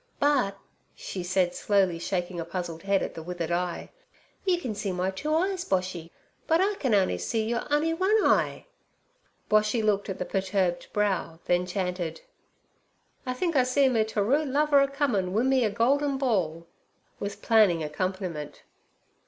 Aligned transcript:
But' 0.19 0.57
she 0.95 1.21
said, 1.21 1.53
slowly 1.53 1.99
shaking 1.99 2.39
a 2.39 2.43
puzzled 2.43 2.81
head 2.81 3.03
at 3.03 3.13
the 3.13 3.21
withered 3.21 3.51
eye, 3.51 3.91
'you 4.45 4.59
can 4.59 4.73
see 4.73 4.91
my 4.91 5.11
two 5.11 5.31
eyes, 5.31 5.63
Boshy, 5.63 6.09
but 6.47 6.59
I 6.59 6.73
can 6.79 6.95
on'y 6.95 7.17
see 7.19 7.43
your 7.47 7.71
on'y 7.71 7.93
one 7.93 8.23
eye.' 8.25 8.65
Boshy 9.47 9.83
looked 9.83 10.09
at 10.09 10.17
the 10.17 10.25
perturbed 10.25 10.91
brow, 10.91 11.39
then 11.45 11.67
chanted: 11.67 12.21
'I 13.27 13.33
think 13.35 13.55
I 13.55 13.61
see 13.61 13.89
me 13.89 14.03
terue 14.03 14.43
lover 14.43 14.81
a 14.81 14.87
comin' 14.87 15.33
wi 15.33 15.43
me 15.47 15.63
a 15.63 15.69
goldin 15.69 16.17
ball' 16.17 16.65
with 17.19 17.43
planing 17.43 17.83
accompaniment. 17.83 18.63